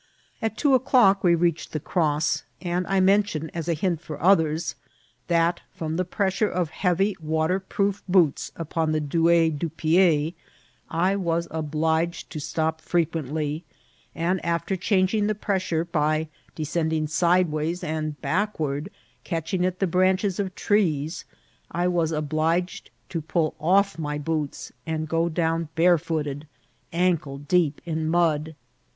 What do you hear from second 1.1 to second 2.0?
we reach ed the